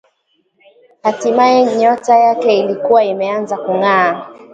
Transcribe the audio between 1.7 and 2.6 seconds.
nyota yake